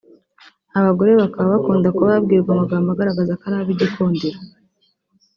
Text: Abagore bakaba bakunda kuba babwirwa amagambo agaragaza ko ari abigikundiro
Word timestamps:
Abagore 0.79 1.11
bakaba 1.21 1.47
bakunda 1.55 1.87
kuba 1.95 2.13
babwirwa 2.13 2.49
amagambo 2.53 2.87
agaragaza 2.91 3.33
ko 3.39 3.43
ari 3.47 3.57
abigikundiro 3.61 4.39